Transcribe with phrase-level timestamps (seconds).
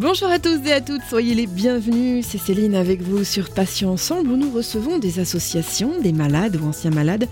[0.00, 2.24] Bonjour à tous et à toutes, soyez les bienvenus.
[2.24, 6.68] C'est Céline avec vous sur Patients Ensemble où nous recevons des associations, des malades ou
[6.68, 7.24] anciens malades,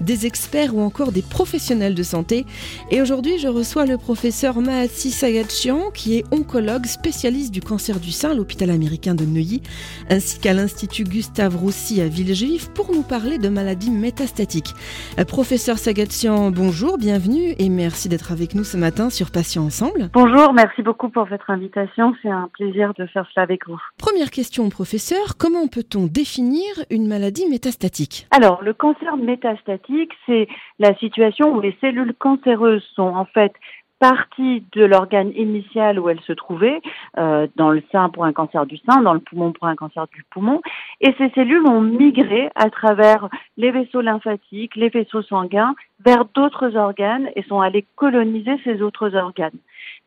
[0.00, 2.46] des experts ou encore des professionnels de santé.
[2.90, 8.10] Et aujourd'hui, je reçois le professeur Mahasi Sagatchian qui est oncologue spécialiste du cancer du
[8.10, 9.60] sein à l'hôpital américain de Neuilly
[10.08, 14.72] ainsi qu'à l'Institut Gustave Roussy à Villejuif pour nous parler de maladies métastatiques.
[15.18, 20.08] Euh, professeur Sagatchian, bonjour, bienvenue et merci d'être avec nous ce matin sur Patients Ensemble.
[20.14, 23.80] Bonjour, merci beaucoup pour votre invitation c'est un plaisir de faire cela avec vous.
[23.98, 28.26] Première question, professeur, comment peut-on définir une maladie métastatique?
[28.30, 33.52] Alors, le cancer métastatique, c'est la situation où les cellules cancéreuses sont en fait
[34.00, 36.82] partie de l'organe initial où elles se trouvaient,
[37.16, 40.06] euh, dans le sein pour un cancer du sein, dans le poumon pour un cancer
[40.08, 40.60] du poumon,
[41.00, 45.74] et ces cellules ont migré à travers les vaisseaux lymphatiques, les vaisseaux sanguins,
[46.04, 49.58] vers d'autres organes et sont allées coloniser ces autres organes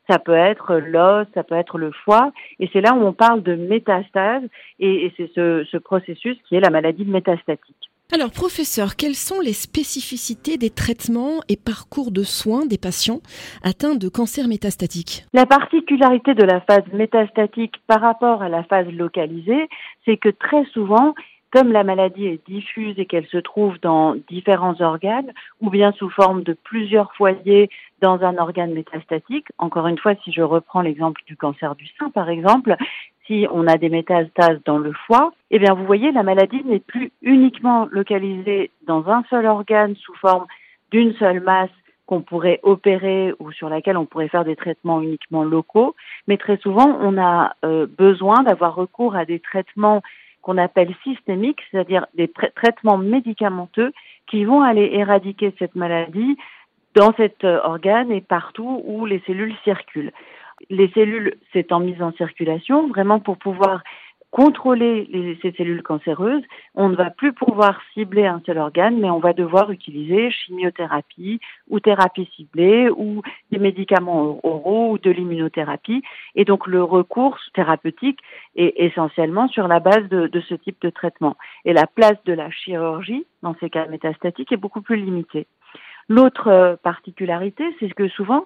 [0.10, 3.44] ça peut être l'os, ça peut être le foie, et c'est là où on parle
[3.44, 4.44] de métastase,
[4.80, 7.90] et, c'est ce, ce processus qui est la maladie métastatique.
[8.14, 13.20] Alors, professeur, quelles sont les spécificités des traitements et parcours de soins des patients
[13.64, 15.26] atteints de cancer métastatique?
[15.34, 19.68] La particularité de la phase métastatique par rapport à la phase localisée,
[20.06, 21.16] c'est que très souvent,
[21.52, 25.32] comme la maladie est diffuse et qu'elle se trouve dans différents organes,
[25.62, 27.70] ou bien sous forme de plusieurs foyers
[28.02, 32.10] dans un organe métastatique, encore une fois, si je reprends l'exemple du cancer du sein,
[32.10, 32.76] par exemple,
[33.26, 36.80] si on a des métastases dans le foie, eh bien, vous voyez, la maladie n'est
[36.80, 40.46] plus uniquement localisée dans un seul organe sous forme
[40.92, 41.70] d'une seule masse
[42.06, 45.94] qu'on pourrait opérer ou sur laquelle on pourrait faire des traitements uniquement locaux,
[46.28, 50.02] mais très souvent, on a euh, besoin d'avoir recours à des traitements
[50.48, 53.92] qu'on appelle systémiques, c'est-à-dire des traitements médicamenteux
[54.28, 56.38] qui vont aller éradiquer cette maladie
[56.96, 60.14] dans cet euh, organe et partout où les cellules circulent.
[60.70, 63.84] Les cellules s'étant mises en circulation, vraiment pour pouvoir
[64.32, 66.44] contrôler ces cellules cancéreuses,
[66.76, 71.40] on ne va plus pouvoir cibler un seul organe, mais on va devoir utiliser chimiothérapie
[71.70, 73.22] ou thérapie ciblée ou
[73.52, 76.04] des médicaments oraux ou de l'immunothérapie.
[76.36, 78.20] Et donc le recours thérapeutique
[78.56, 81.38] est essentiellement sur la base de, de ce type de traitement.
[81.66, 85.48] Et la place de la chirurgie dans ces cas métastatiques est beaucoup plus limitée.
[86.10, 88.46] L'autre euh, particularité, c'est que souvent,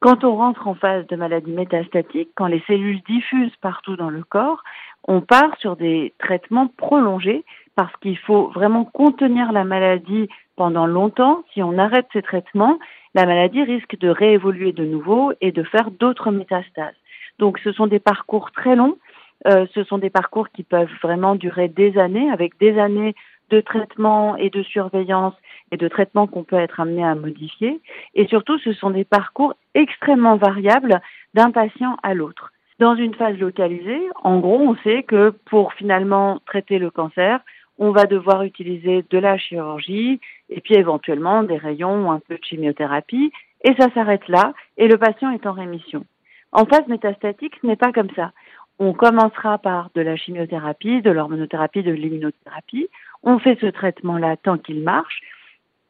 [0.00, 4.24] quand on rentre en phase de maladie métastatique, quand les cellules diffusent partout dans le
[4.24, 4.62] corps,
[5.04, 7.44] on part sur des traitements prolongés
[7.76, 11.42] parce qu'il faut vraiment contenir la maladie pendant longtemps.
[11.52, 12.78] Si on arrête ces traitements,
[13.14, 16.94] la maladie risque de réévoluer de nouveau et de faire d'autres métastases.
[17.38, 18.98] Donc ce sont des parcours très longs,
[19.46, 23.14] euh, ce sont des parcours qui peuvent vraiment durer des années, avec des années
[23.48, 25.34] de traitement et de surveillance
[25.72, 27.80] et de traitement qu'on peut être amené à modifier.
[28.14, 31.00] Et surtout, ce sont des parcours extrêmement variables
[31.34, 32.52] d'un patient à l'autre.
[32.80, 37.40] Dans une phase localisée, en gros, on sait que pour finalement traiter le cancer,
[37.76, 40.18] on va devoir utiliser de la chirurgie
[40.48, 43.32] et puis éventuellement des rayons ou un peu de chimiothérapie
[43.64, 46.06] et ça s'arrête là et le patient est en rémission.
[46.52, 48.32] En phase métastatique, ce n'est pas comme ça.
[48.78, 52.88] On commencera par de la chimiothérapie, de l'hormonothérapie, de l'immunothérapie.
[53.22, 55.20] On fait ce traitement-là tant qu'il marche.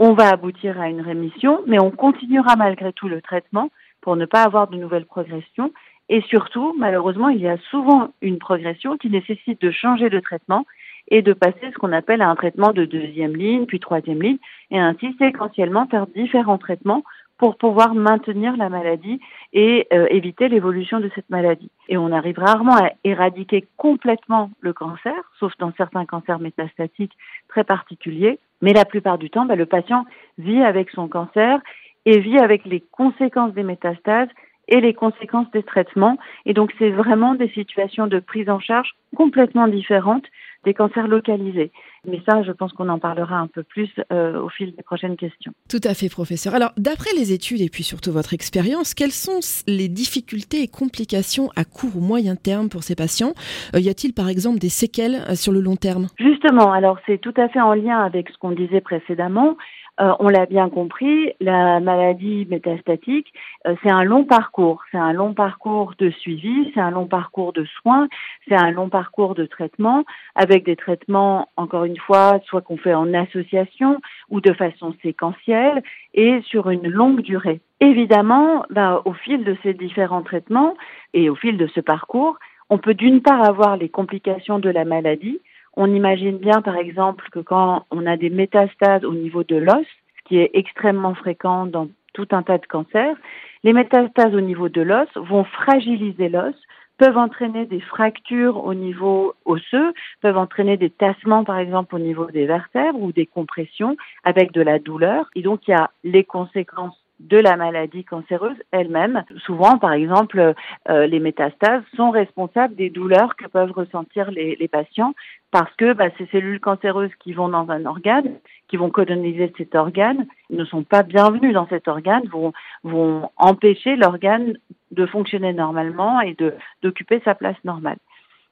[0.01, 3.71] On va aboutir à une rémission, mais on continuera malgré tout le traitement
[4.01, 5.71] pour ne pas avoir de nouvelles progressions
[6.12, 10.66] et surtout, malheureusement, il y a souvent une progression qui nécessite de changer de traitement
[11.06, 14.38] et de passer ce qu'on appelle un traitement de deuxième ligne, puis troisième ligne,
[14.72, 17.04] et ainsi séquentiellement faire différents traitements
[17.38, 19.21] pour pouvoir maintenir la maladie
[19.53, 21.71] et euh, éviter l'évolution de cette maladie.
[21.88, 27.16] Et on arrive rarement à éradiquer complètement le cancer, sauf dans certains cancers métastatiques
[27.48, 30.06] très particuliers, mais la plupart du temps, bah, le patient
[30.38, 31.60] vit avec son cancer
[32.04, 34.28] et vit avec les conséquences des métastases
[34.70, 36.16] et les conséquences des traitements.
[36.47, 40.25] Et donc, c'est vraiment des situations de prise en charge complètement différentes
[40.64, 41.72] des cancers localisés.
[42.06, 45.16] Mais ça, je pense qu'on en parlera un peu plus euh, au fil des prochaines
[45.16, 45.53] questions.
[45.69, 46.54] Tout à fait, professeur.
[46.54, 51.48] Alors, d'après les études et puis surtout votre expérience, quelles sont les difficultés et complications
[51.56, 53.33] à court ou moyen terme pour ces patients?
[53.74, 56.09] Euh, Y a-t-il par exemple des séquelles euh, sur le long terme?
[56.18, 59.56] Justement, alors c'est tout à fait en lien avec ce qu'on disait précédemment.
[60.00, 63.32] Euh, on l'a bien compris, la maladie métastatique,
[63.66, 64.82] euh, c'est un long parcours.
[64.91, 68.08] C'est un long parcours de suivi, c'est un long parcours de soins,
[68.48, 70.04] c'est un long parcours de traitement,
[70.34, 74.00] avec des traitements, encore une fois, soit qu'on fait en association
[74.30, 75.82] ou de façon séquentielle
[76.14, 77.60] et sur une longue durée.
[77.80, 80.74] Évidemment, ben, au fil de ces différents traitements
[81.12, 82.38] et au fil de ce parcours,
[82.70, 85.41] on peut d'une part avoir les complications de la maladie,
[85.77, 89.87] on imagine bien, par exemple, que quand on a des métastases au niveau de l'os,
[90.19, 93.17] ce qui est extrêmement fréquent dans tout un tas de cancers.
[93.63, 96.55] Les métastases au niveau de l'os vont fragiliser l'os,
[96.99, 102.27] peuvent entraîner des fractures au niveau osseux, peuvent entraîner des tassements par exemple au niveau
[102.27, 105.31] des vertèbres ou des compressions avec de la douleur.
[105.34, 109.25] Et donc il y a les conséquences de la maladie cancéreuse elle-même.
[109.45, 110.55] Souvent, par exemple,
[110.89, 115.15] euh, les métastases sont responsables des douleurs que peuvent ressentir les, patients
[115.51, 118.37] parce que bah, ces cellules cancéreuses qui vont dans un organe,
[118.69, 122.53] qui vont coloniser cet organe, ne sont pas bienvenues dans cet organe, vont,
[122.84, 124.55] vont empêcher l'organe
[124.91, 126.37] de fonctionner normalement et
[126.83, 127.99] d'occuper sa place normale.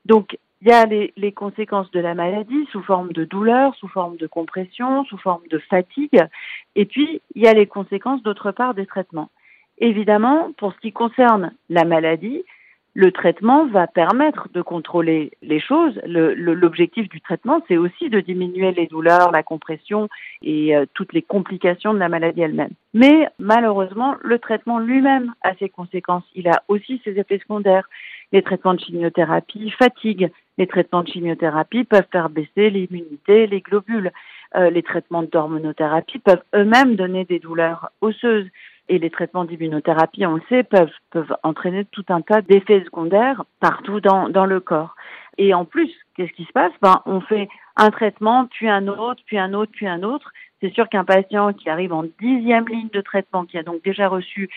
[0.05, 4.16] Donc, il y a les, conséquences de la maladie sous forme de douleur, sous forme
[4.16, 6.20] de compression, sous forme de fatigue,
[6.75, 9.31] et puis il y a les conséquences d'autre part des traitements.
[9.78, 12.43] Évidemment, pour ce qui concerne la maladie,
[12.94, 16.00] le traitement va permettre de contrôler les choses.
[16.05, 20.08] L'objectif du traitement, c'est aussi de diminuer les douleurs, la compression
[20.43, 22.72] et euh, toutes les complications de la maladie elle-même.
[22.94, 26.25] Mais malheureusement, le traitement lui-même a ses conséquences.
[26.34, 27.88] Il a aussi ses effets secondaires.
[28.32, 30.32] Les traitements de chimiothérapie fatiguent.
[30.58, 34.12] Les traitements de chimiothérapie peuvent faire baisser l'immunité, les globules.
[34.56, 38.49] Euh, les traitements d'hormonothérapie peuvent eux-mêmes donner des douleurs osseuses
[38.88, 44.00] et les traitements d'immunothérapie, on le sait, peuvent, entraîner tout un tas d'effets secondaires partout
[44.00, 44.96] dans, dans le corps.
[45.37, 46.72] Et en plus, qu'est-ce qui se passe?
[46.81, 50.32] Ben, On fait un traitement, puis un autre, puis un autre, puis un autre.
[50.60, 54.08] C'est sûr qu'un patient qui arrive en dixième ligne de traitement, qui a donc déjà
[54.08, 54.49] reçu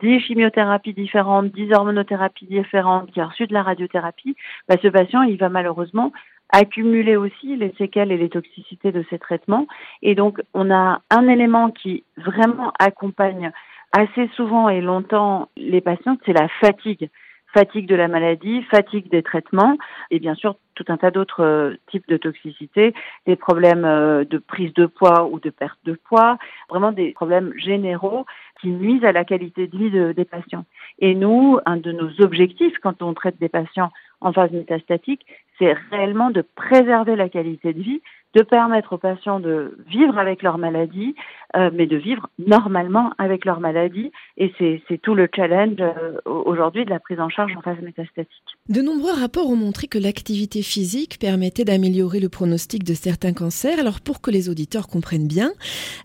[0.00, 4.36] dix chimiothérapies différentes, dix hormonothérapies différentes, qui a reçu de la radiothérapie,
[4.68, 6.12] ben, ce patient, il va malheureusement
[6.50, 9.66] accumuler aussi les séquelles et les toxicités de ces traitements.
[10.02, 13.50] Et donc, on a un élément qui vraiment accompagne
[13.92, 17.10] assez souvent et longtemps les patients, c'est la fatigue.
[17.54, 19.76] Fatigue de la maladie, fatigue des traitements
[20.10, 22.94] et bien sûr tout un tas d'autres euh, types de toxicité,
[23.26, 27.52] des problèmes euh, de prise de poids ou de perte de poids, vraiment des problèmes
[27.56, 28.26] généraux
[28.60, 30.64] qui nuisent à la qualité de vie des patients.
[30.98, 33.90] Et nous, un de nos objectifs quand on traite des patients
[34.20, 35.24] en phase métastatique,
[35.58, 38.02] c'est réellement de préserver la qualité de vie
[38.34, 41.14] de permettre aux patients de vivre avec leur maladie,
[41.56, 44.12] euh, mais de vivre normalement avec leur maladie.
[44.36, 48.28] Et c'est tout le challenge euh, aujourd'hui de la prise en charge en phase métastatique.
[48.68, 53.78] De nombreux rapports ont montré que l'activité physique permettait d'améliorer le pronostic de certains cancers.
[53.78, 55.50] Alors pour que les auditeurs comprennent bien,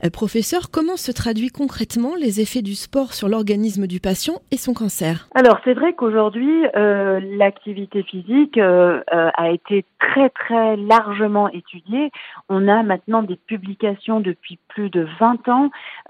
[0.03, 4.57] euh, professeur, comment se traduit concrètement les effets du sport sur l'organisme du patient et
[4.57, 5.27] son cancer?
[5.35, 12.11] Alors c'est vrai qu'aujourd'hui, l'activité physique a été très très largement étudiée
[12.49, 15.32] on a maintenant des publications depuis plus de 20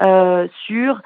[0.04, 1.02] euh, sur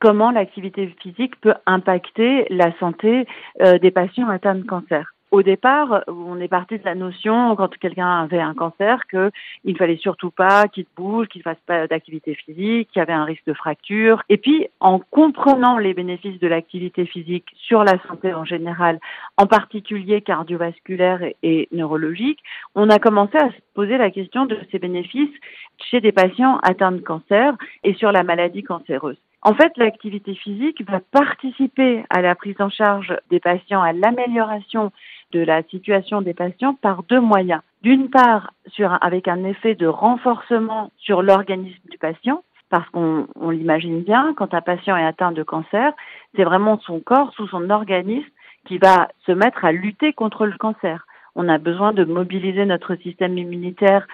[0.00, 3.26] comment l'activité physique peut impacter la santé
[3.60, 7.76] euh, des patients atteints de cancer au départ, on est parti de la notion, quand
[7.78, 9.30] quelqu'un avait un cancer, qu'il
[9.64, 13.24] ne fallait surtout pas qu'il bouge, qu'il fasse pas d'activité physique, qu'il y avait un
[13.24, 14.22] risque de fracture.
[14.28, 18.98] Et puis, en comprenant les bénéfices de l'activité physique sur la santé en général,
[19.36, 22.40] en particulier cardiovasculaire et, neurologique,
[22.74, 25.34] on a commencé à se poser la question de ces bénéfices
[25.78, 27.54] chez des patients atteints de cancer
[27.84, 29.16] et sur la maladie cancéreuse.
[29.42, 34.92] En fait, l'activité physique va participer à la prise en charge des patients, à l'amélioration
[35.32, 37.62] de la situation des patients par deux moyens.
[37.82, 44.02] D'une part, sur, avec un effet de renforcement sur l'organisme du patient, parce qu'on l'imagine
[44.02, 45.92] bien, quand un patient est atteint de cancer,
[46.36, 48.28] c'est vraiment son corps, sous son organisme,
[48.66, 51.06] qui va se mettre à lutter contre le cancer.
[51.34, 54.06] On a besoin de mobiliser notre système immunitaire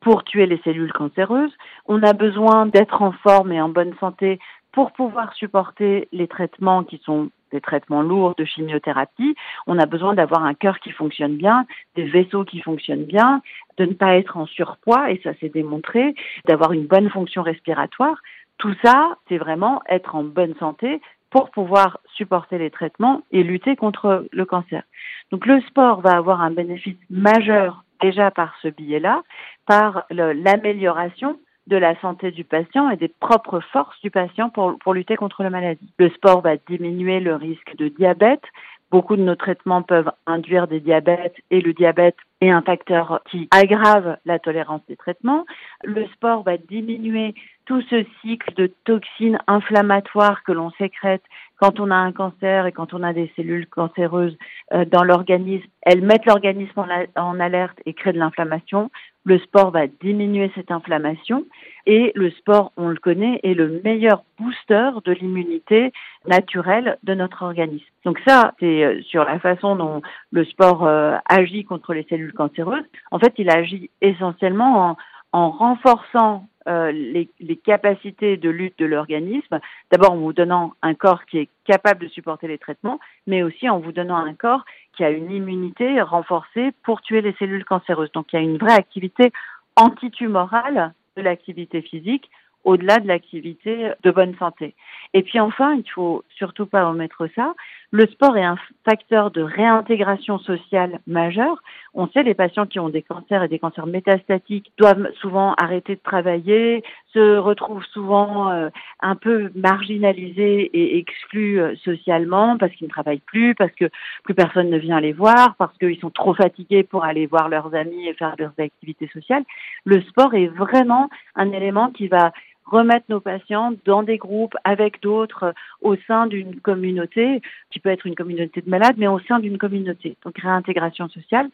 [0.00, 1.52] pour tuer les cellules cancéreuses.
[1.86, 4.40] On a besoin d'être en forme et en bonne santé
[4.72, 9.34] pour pouvoir supporter les traitements qui sont des traitements lourds de chimiothérapie,
[9.66, 13.42] on a besoin d'avoir un cœur qui fonctionne bien, des vaisseaux qui fonctionnent bien,
[13.76, 16.14] de ne pas être en surpoids, et ça s'est démontré,
[16.46, 18.16] d'avoir une bonne fonction respiratoire.
[18.56, 21.00] Tout ça, c'est vraiment être en bonne santé
[21.30, 24.82] pour pouvoir supporter les traitements et lutter contre le cancer.
[25.30, 29.22] Donc le sport va avoir un bénéfice majeur déjà par ce biais-là,
[29.66, 35.16] par l'amélioration de la santé du patient et des propres forces du patient pour, lutter
[35.16, 35.92] contre la maladie.
[35.98, 38.42] Le sport va diminuer le risque de diabète.
[38.90, 43.48] Beaucoup de nos traitements peuvent induire des diabètes et le diabète est un facteur qui
[43.50, 45.46] aggrave la tolérance des traitements.
[45.82, 51.22] Le sport va diminuer tout ce cycle de toxines inflammatoires que l'on sécrète
[51.62, 54.36] quand on a un cancer et quand on a des cellules cancéreuses
[54.72, 58.90] euh, dans l'organisme, elles mettent l'organisme en, alerte et créent de l'inflammation.
[59.24, 61.44] Le sport va diminuer cette inflammation
[61.86, 65.92] et le sport, on le connaît, est le meilleur booster de l'immunité
[66.26, 67.86] naturelle de notre organisme.
[68.04, 70.02] Donc ça, c'est euh, sur la façon dont
[70.32, 72.84] le sport euh, agit contre les cellules cancéreuses.
[73.10, 74.96] En fait, il agit essentiellement en,
[75.32, 81.24] en renforçant euh, les, capacités de lutte de l'organisme, d'abord en vous donnant un corps
[81.26, 84.64] qui est capable de supporter les traitements, mais aussi en vous donnant un corps
[84.96, 88.12] qui a une immunité renforcée pour tuer les cellules cancéreuses.
[88.12, 89.32] Donc il y a une vraie activité
[89.76, 92.30] antitumorale de l'activité physique
[92.64, 94.74] au-delà de l'activité de bonne santé.
[95.14, 97.54] Et puis enfin, il faut surtout pas omettre ça,
[97.90, 101.62] le sport est un facteur de réintégration sociale majeur.
[101.94, 105.94] On sait les patients qui ont des cancers et des cancers métastatiques doivent souvent arrêter
[105.94, 106.82] de travailler,
[107.12, 108.70] se retrouvent souvent euh,
[109.00, 113.90] un peu marginalisés et exclus euh, socialement parce qu'ils ne travaillent plus, parce que
[114.24, 117.74] plus personne ne vient les voir, parce qu'ils sont trop fatigués pour aller voir leurs
[117.74, 119.44] amis et faire leurs activités sociales.
[119.84, 122.32] Le sport est vraiment un élément qui va
[122.64, 127.90] remettre nos patients dans des groupes avec d'autres euh, au sein d'une communauté, qui peut
[127.90, 130.16] être une communauté de malades, mais au sein d'une communauté.
[130.24, 131.48] Donc réintégration sociale,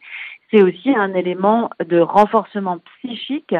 [0.51, 3.55] c'est aussi un élément de renforcement psychique.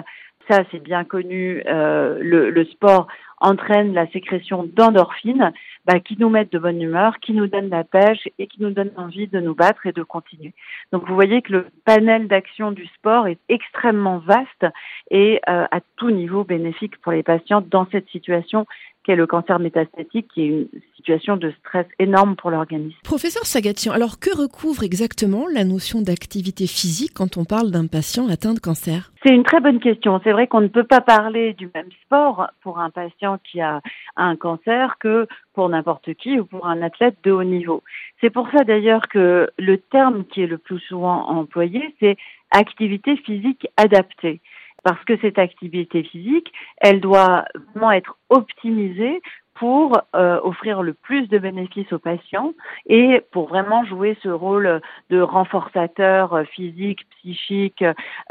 [0.50, 1.62] Ça, c'est bien connu.
[1.68, 3.08] Euh, le, le, sport
[3.42, 5.52] entraîne la sécrétion d'endorphines
[5.86, 8.72] bah, qui nous mettent de bonne humeur, qui nous donnent la pêche et qui nous
[8.72, 10.54] donnent envie de nous battre et de continuer.
[10.92, 14.66] Donc vous voyez que le panel d'action du sport est extrêmement vaste
[15.12, 18.66] et euh, à tout niveau bénéfique pour les patients dans cette situation
[19.10, 22.96] qu'est le cancer métastatique, qui est une situation de stress énorme pour l'organisme.
[23.04, 28.28] Professeur Sagatian, alors que recouvre exactement la notion d'activité physique quand on parle d'un patient
[28.28, 29.12] atteint de cancer?
[29.26, 30.22] C'est une très bonne question.
[30.24, 33.82] C'est vrai qu'on ne peut pas parler du même sport pour un patient qui a
[34.16, 35.26] un cancer que
[35.56, 37.82] pour n'importe qui ou pour un athlète de haut niveau.
[38.22, 42.16] C'est pour ça d'ailleurs que le terme qui est le plus souvent employé, c'est
[42.52, 44.40] activité physique adaptée
[44.84, 49.22] parce que cette activité physique, elle doit vraiment être optimisée
[49.56, 52.54] pour euh, offrir le plus de bénéfices aux patients
[52.86, 57.84] et pour vraiment jouer ce rôle de renforçateur physique, psychique,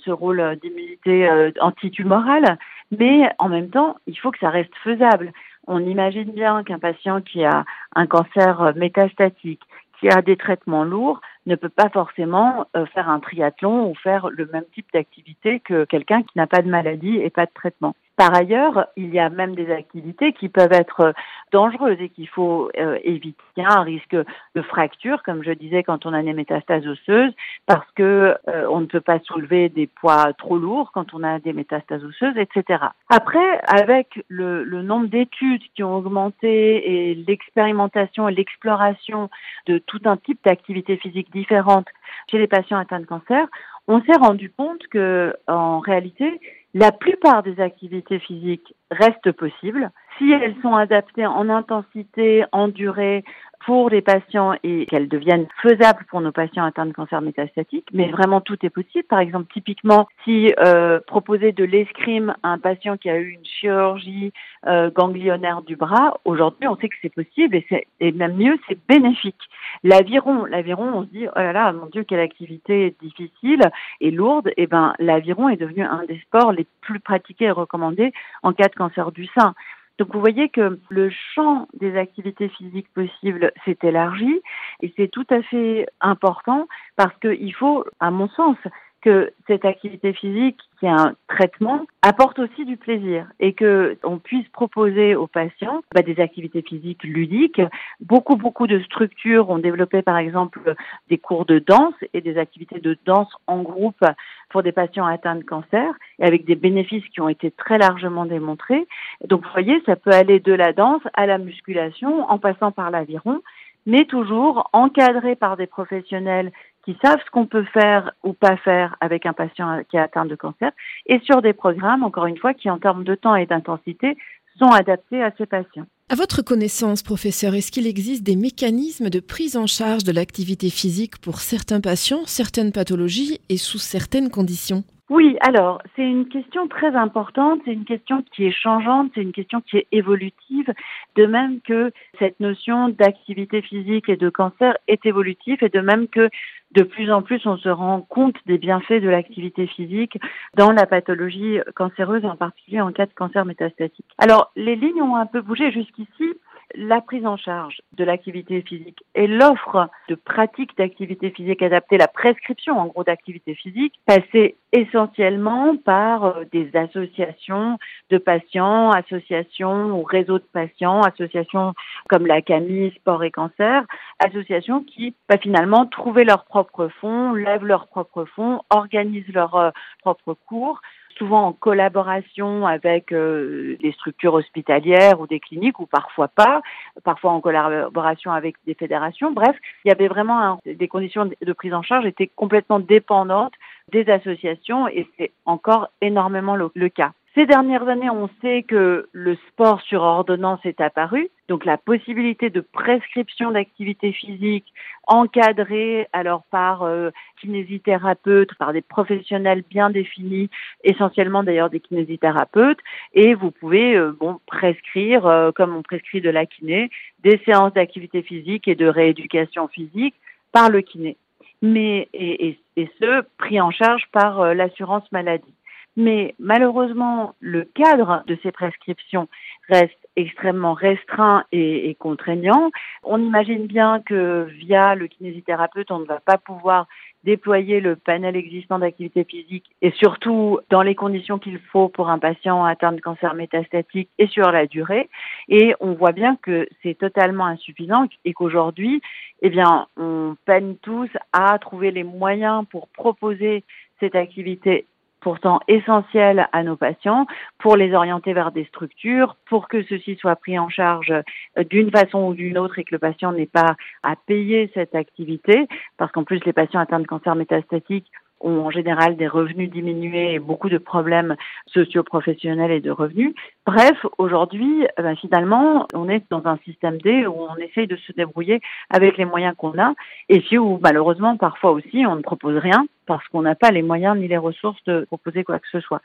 [0.04, 2.56] ce rôle d'immunité euh, antitumorale.
[2.98, 5.32] Mais en même temps, il faut que ça reste faisable.
[5.66, 7.64] On imagine bien qu'un patient qui a
[7.94, 9.60] un cancer métastatique,
[10.00, 14.28] qui a des traitements lourds, ne peut pas forcément euh, faire un triathlon ou faire
[14.30, 17.94] le même type d'activité que quelqu'un qui n'a pas de maladie et pas de traitement.
[18.18, 21.14] Par ailleurs, il y a même des activités qui peuvent être
[21.52, 23.40] dangereuses et qu'il faut euh, éviter.
[23.56, 24.16] Il y a un risque
[24.56, 27.32] de fracture, comme je disais, quand on a des métastases osseuses,
[27.66, 31.38] parce que euh, on ne peut pas soulever des poids trop lourds quand on a
[31.38, 32.86] des métastases osseuses, etc.
[33.08, 39.30] Après, avec le, le nombre d'études qui ont augmenté et l'expérimentation et l'exploration
[39.66, 41.88] de tout un type d'activités physiques différentes
[42.30, 43.46] chez les patients atteints de cancer,
[43.86, 46.40] on s'est rendu compte que, en réalité,
[46.74, 53.24] la plupart des activités physiques restent possibles si elles sont adaptées en intensité, en durée
[53.64, 57.86] pour les patients et qu'elles deviennent faisables pour nos patients atteints de cancer métastatique.
[57.92, 59.04] Mais vraiment, tout est possible.
[59.04, 63.44] Par exemple, typiquement, si euh, proposer de l'escrime à un patient qui a eu une
[63.44, 64.32] chirurgie
[64.66, 67.60] euh, ganglionnaire du bras, aujourd'hui, on sait que c'est possible
[68.00, 69.36] et, même mieux, c'est bénéfique.
[69.82, 73.70] L'aviron, l'aviron, on se dit, oh là là, mon Dieu, quelle activité difficile
[74.00, 74.50] et lourde.
[74.56, 78.68] Eh ben, l'aviron est devenu un des sports les plus pratiqués et recommandés en cas
[78.68, 79.54] de cancer du sein.
[79.98, 84.40] Donc vous voyez que le champ des activités physiques possibles s'est élargi
[84.80, 88.56] et c'est tout à fait important parce qu'il faut, à mon sens,
[89.00, 94.18] que cette activité physique, qui est un traitement, apporte aussi du plaisir et que on
[94.18, 97.60] puisse proposer aux patients bah, des activités physiques ludiques.
[98.00, 100.74] Beaucoup, beaucoup de structures ont développé, par exemple,
[101.08, 104.04] des cours de danse et des activités de danse en groupe
[104.50, 108.26] pour des patients atteints de cancer et avec des bénéfices qui ont été très largement
[108.26, 108.86] démontrés.
[109.26, 112.90] Donc, vous voyez, ça peut aller de la danse à la musculation en passant par
[112.90, 113.42] l'aviron
[113.88, 116.52] mais toujours encadré par des professionnels
[116.88, 120.24] qui savent ce qu'on peut faire ou pas faire avec un patient qui est atteint
[120.24, 120.72] de cancer,
[121.04, 124.16] et sur des programmes, encore une fois, qui en termes de temps et d'intensité
[124.58, 125.84] sont adaptés à ces patients.
[126.08, 130.70] À votre connaissance, professeur, est-ce qu'il existe des mécanismes de prise en charge de l'activité
[130.70, 134.82] physique pour certains patients, certaines pathologies et sous certaines conditions?
[135.10, 139.32] Oui, alors c'est une question très importante, c'est une question qui est changeante, c'est une
[139.32, 140.70] question qui est évolutive,
[141.16, 146.08] de même que cette notion d'activité physique et de cancer est évolutive et de même
[146.08, 146.28] que
[146.72, 150.18] de plus en plus on se rend compte des bienfaits de l'activité physique
[150.56, 154.06] dans la pathologie cancéreuse, en particulier en cas de cancer métastatique.
[154.18, 156.34] Alors les lignes ont un peu bougé jusqu'ici
[156.74, 162.08] la prise en charge de l'activité physique et l'offre de pratiques d'activité physique adaptée, la
[162.08, 167.78] prescription en gros d'activité physique, passait essentiellement par euh, des associations
[168.10, 171.72] de patients, associations ou réseaux de patients, associations
[172.08, 173.84] comme la CAMI, Sport et Cancer,
[174.18, 179.70] associations qui bah, finalement trouvaient leurs propres fonds, lèvent leurs propres fonds, organisent leurs euh,
[180.02, 180.80] propres cours
[181.18, 186.62] souvent en collaboration avec euh, des structures hospitalières ou des cliniques, ou parfois pas,
[187.04, 189.32] parfois en collaboration avec des fédérations.
[189.32, 193.54] Bref, il y avait vraiment des conditions de prise en charge étaient complètement dépendantes
[193.92, 197.12] des associations et c'est encore énormément le cas.
[197.38, 202.50] Ces dernières années, on sait que le sport sur ordonnance est apparu, donc la possibilité
[202.50, 204.64] de prescription d'activité physique
[205.06, 210.50] encadrée alors par euh, kinésithérapeutes, par des professionnels bien définis,
[210.82, 212.80] essentiellement d'ailleurs des kinésithérapeutes,
[213.14, 216.90] et vous pouvez euh, bon prescrire, euh, comme on prescrit de la kiné,
[217.22, 220.16] des séances d'activité physique et de rééducation physique
[220.50, 221.16] par le kiné,
[221.62, 222.58] mais et, et
[223.00, 225.54] ce pris en charge par l'assurance maladie.
[225.98, 229.28] Mais malheureusement, le cadre de ces prescriptions
[229.68, 232.70] reste extrêmement restreint et, contraignant.
[233.02, 236.86] On imagine bien que via le kinésithérapeute, on ne va pas pouvoir
[237.24, 242.18] déployer le panel existant d'activité physique et surtout dans les conditions qu'il faut pour un
[242.18, 245.08] patient atteint de cancer métastatique et sur la durée.
[245.48, 249.00] Et on voit bien que c'est totalement insuffisant et qu'aujourd'hui,
[249.42, 253.64] eh bien, on peine tous à trouver les moyens pour proposer
[254.00, 254.86] cette activité
[255.28, 257.26] pourtant essentiel à nos patients
[257.58, 261.90] pour les orienter vers des structures, pour que ceci soit pris en charge euh, d'une
[261.90, 265.68] façon ou d'une autre et que le patient n'ait pas à payer cette activité,
[265.98, 270.34] parce qu'en plus les patients atteints de cancer métastatique ont en général des revenus diminués
[270.34, 273.34] et beaucoup de problèmes socio-professionnels et de revenus.
[273.66, 277.96] Bref, aujourd'hui, eh ben, finalement, on est dans un système D où on essaye de
[277.96, 279.94] se débrouiller avec les moyens qu'on a
[280.28, 283.82] et puis où malheureusement parfois aussi on ne propose rien parce qu'on n'a pas les
[283.82, 286.02] moyens ni les ressources de proposer quoi que ce soit.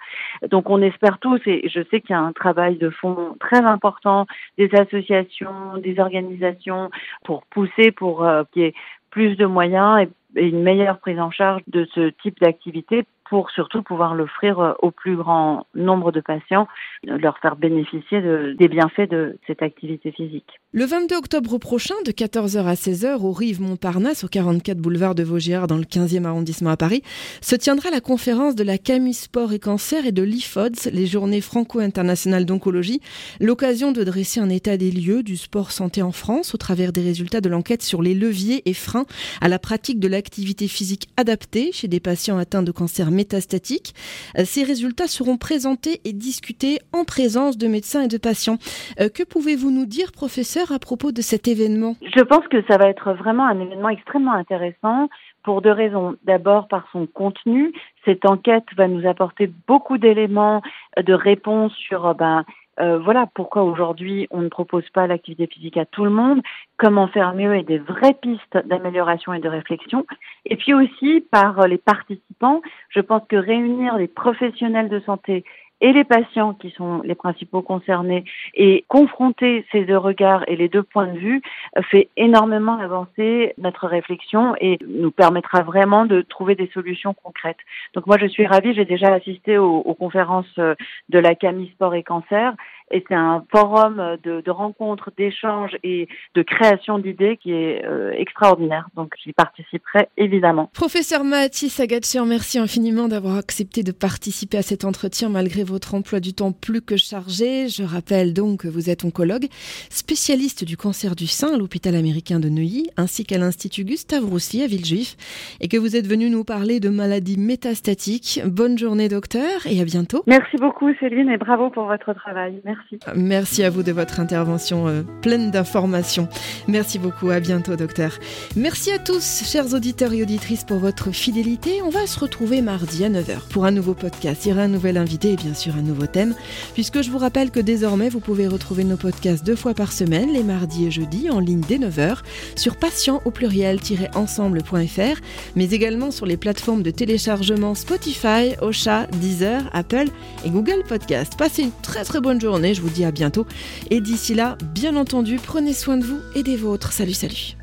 [0.50, 3.62] Donc on espère tous, et je sais qu'il y a un travail de fond très
[3.62, 4.26] important
[4.58, 6.90] des associations, des organisations
[7.26, 8.74] pour pousser pour euh, qu'il y ait
[9.14, 13.82] plus de moyens et une meilleure prise en charge de ce type d'activité pour surtout
[13.82, 16.68] pouvoir l'offrir euh, au plus grand nombre de patients,
[17.04, 20.46] leur faire bénéficier de, des bienfaits de cette activité physique.
[20.72, 25.24] Le 22 octobre prochain, de 14h à 16h, au Rive Montparnasse, au 44 boulevard de
[25.24, 27.02] Vaugirard, dans le 15e arrondissement à Paris,
[27.42, 31.42] se tiendra la conférence de la Camus Sport et Cancer et de l'IFODS, les journées
[31.42, 33.02] franco-internationales d'oncologie,
[33.40, 37.02] l'occasion de dresser un état des lieux du sport santé en France au travers des
[37.02, 39.08] résultats de l'enquête sur les leviers et freins
[39.42, 43.94] à la pratique de l'activité physique adaptée chez des patients atteints de cancer métastatique.
[44.38, 48.60] Euh, ces résultats seront présentés et discutés en présence de médecins et de patients.
[49.00, 51.96] Euh, que pouvez-vous nous dire, professeur, à propos de cet événement?
[52.02, 55.08] Je pense que ça va être vraiment un événement extrêmement intéressant
[55.44, 56.16] pour deux raisons.
[56.24, 57.74] D'abord par son contenu.
[58.06, 60.62] Cette enquête va nous apporter beaucoup d'éléments
[60.98, 62.44] de réponse sur euh, ben,
[62.80, 66.42] euh, voilà pourquoi aujourd'hui on ne propose pas l'activité physique à tout le monde,
[66.78, 70.06] comment faire mieux et des vraies pistes d'amélioration et de réflexion.
[70.46, 75.44] Et puis aussi par les participants, je pense que réunir les professionnels de santé
[75.84, 78.24] et les patients qui sont les principaux concernés
[78.56, 81.42] et confronter ces deux regards et les deux points de vue
[81.78, 87.60] euh, fait énormément avancer notre réflexion et nous permettra vraiment de trouver des solutions concrètes.
[87.94, 90.74] Donc moi je suis ravie, j'ai déjà assisté aux, conférences euh,
[91.10, 92.54] de la Camille Sport et Cancer
[92.92, 98.12] et c'est un forum de, de rencontres, d'échanges et de création d'idées qui est euh,
[98.18, 98.88] extraordinaire.
[98.96, 100.70] Donc j'y participerai évidemment.
[100.74, 106.20] Professeur Mathis Agatchian, merci infiniment d'avoir accepté de participer à cet entretien malgré votre emploi
[106.20, 107.68] du temps plus que chargé.
[107.68, 109.48] Je rappelle donc que vous êtes oncologue,
[109.90, 114.64] spécialiste du cancer du sein à l'hôpital américain de Neuilly, ainsi qu'à l'Institut Gustave Roussy
[114.64, 115.16] à Villejuif,
[115.62, 118.42] et que vous êtes venu nous parler de maladies métastatiques.
[118.46, 120.24] Bonne journée docteur et à bientôt.
[120.28, 122.62] Merci beaucoup Céline et bravo pour votre travail.
[122.66, 122.73] Merci.
[123.16, 126.28] Merci à vous de votre intervention euh, pleine d'informations.
[126.68, 128.18] Merci beaucoup, à bientôt docteur.
[128.56, 131.82] Merci à tous, chers auditeurs et auditrices, pour votre fidélité.
[131.84, 134.46] On va se retrouver mardi à 9h pour un nouveau podcast.
[134.46, 136.34] Il y aura un nouvel invité et bien sûr un nouveau thème,
[136.74, 140.32] puisque je vous rappelle que désormais vous pouvez retrouver nos podcasts deux fois par semaine,
[140.32, 142.20] les mardis et jeudis, en ligne dès 9h,
[142.56, 145.22] sur patient au pluriel-ensemble.fr,
[145.56, 150.08] mais également sur les plateformes de téléchargement Spotify, Ocha, Deezer, Apple
[150.46, 151.34] et Google Podcast.
[151.38, 153.46] Passez une très très bonne journée je vous dis à bientôt.
[153.90, 156.94] Et d'ici là, bien entendu, prenez soin de vous et des vôtres.
[156.94, 157.58] Salut, salut.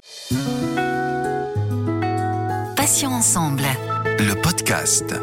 [2.77, 3.63] Passions ensemble.
[4.19, 5.15] Le podcast.